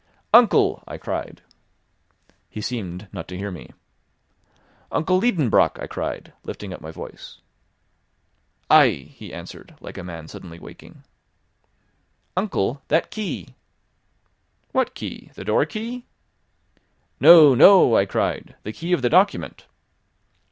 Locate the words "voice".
6.89-7.37